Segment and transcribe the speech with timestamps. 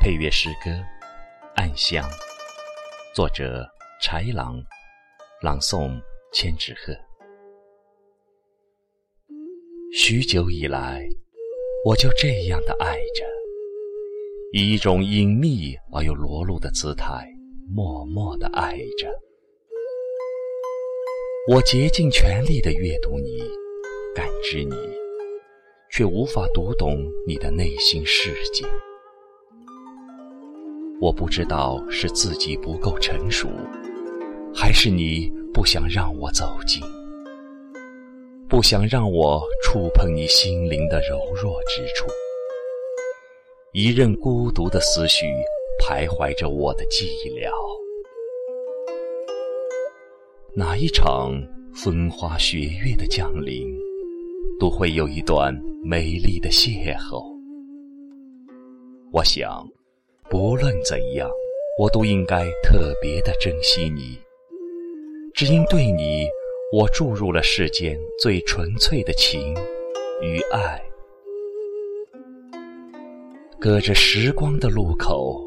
[0.00, 0.70] 配乐诗歌
[1.56, 2.08] 《暗香》，
[3.14, 3.68] 作者
[4.00, 4.58] 柴郎，
[5.42, 6.00] 朗诵
[6.32, 6.96] 千纸鹤。
[9.92, 11.06] 许久以来，
[11.84, 13.26] 我就这样的爱着，
[14.52, 17.28] 以一种隐秘而又裸露的姿态，
[17.68, 19.14] 默默的爱着。
[21.46, 23.42] 我竭尽全力的阅读你，
[24.14, 24.74] 感知你，
[25.90, 26.96] 却无法读懂
[27.26, 28.64] 你的内心世界。
[31.00, 33.48] 我不知道是自己不够成熟，
[34.54, 36.82] 还是你不想让我走近。
[38.46, 42.06] 不想让我触碰你心灵的柔弱之处，
[43.72, 45.24] 一任孤独的思绪
[45.80, 47.50] 徘徊着我的寂寥。
[50.52, 51.32] 哪一场
[51.72, 53.72] 风花雪月的降临，
[54.58, 57.24] 都会有一段美丽的邂逅。
[59.12, 59.66] 我想，
[60.30, 61.28] 不论怎样，
[61.76, 64.16] 我都应该特别的珍惜你，
[65.34, 66.24] 只因对你。
[66.72, 69.56] 我注入了世间最纯粹的情
[70.22, 70.80] 与爱，
[73.58, 75.42] 隔着时光的路口，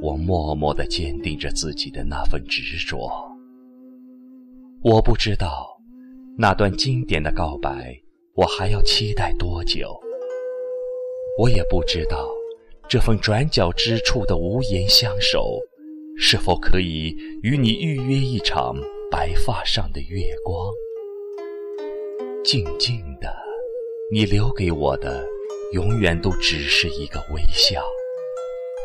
[0.00, 3.06] 我默默的坚定着自己的那份执着。
[4.82, 5.78] 我不知道
[6.38, 7.94] 那段经典的告白，
[8.34, 9.94] 我还要期待多久。
[11.38, 12.26] 我也不知道
[12.88, 15.60] 这份转角之处的无言相守，
[16.16, 18.74] 是否可以与你预约一场。
[19.08, 20.72] 白发上的月光，
[22.42, 23.32] 静静的，
[24.10, 25.24] 你留给我的，
[25.72, 27.80] 永远都只是一个微笑，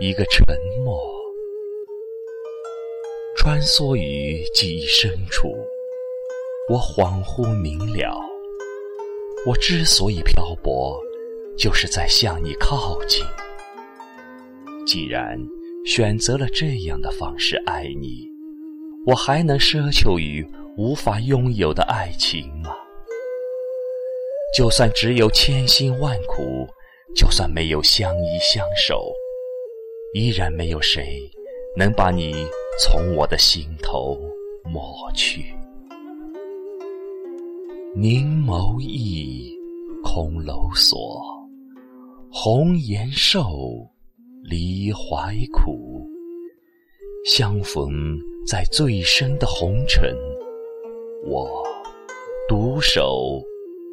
[0.00, 0.44] 一个沉
[0.84, 0.96] 默。
[3.36, 5.52] 穿梭于记忆深处，
[6.70, 8.16] 我恍惚明了，
[9.46, 10.96] 我之所以漂泊，
[11.56, 13.24] 就是在向你靠近。
[14.86, 15.38] 既然
[15.84, 18.28] 选择了这样的方式爱你。
[19.06, 20.46] 我还能奢求于
[20.78, 22.70] 无法拥有的爱情吗？
[24.56, 26.66] 就算只有千辛万苦，
[27.14, 29.12] 就算没有相依相守，
[30.14, 31.20] 依然没有谁
[31.76, 32.46] 能把你
[32.80, 34.18] 从我的心头
[34.64, 35.54] 抹去。
[37.94, 39.54] 凝眸意，
[40.02, 41.22] 空楼锁，
[42.30, 43.86] 红颜瘦，
[44.44, 46.06] 离怀苦。
[47.24, 47.90] 相逢
[48.46, 50.14] 在最深的红尘，
[51.24, 51.64] 我
[52.46, 53.42] 独守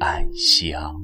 [0.00, 1.00] 暗香。